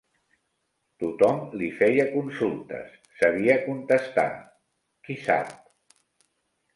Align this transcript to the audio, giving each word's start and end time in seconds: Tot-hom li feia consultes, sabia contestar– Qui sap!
Tot-hom 1.01 1.41
li 1.61 1.67
feia 1.81 2.05
consultes, 2.13 2.95
sabia 3.19 3.57
contestar– 3.65 4.25
Qui 5.05 5.19
sap! 5.27 5.53